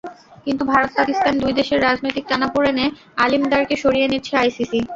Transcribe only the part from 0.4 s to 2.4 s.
কিন্তু ভারত-পাকিস্তান দুই দেশের রাজনৈতিক